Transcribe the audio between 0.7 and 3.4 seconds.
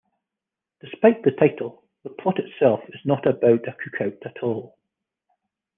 Despite the title, the plot itself is not